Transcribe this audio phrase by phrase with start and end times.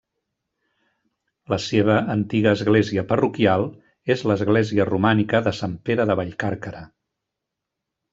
[1.53, 3.65] La seva antiga església parroquial
[4.15, 6.83] és l'església romànica de Sant Pere de Vallcàrquera.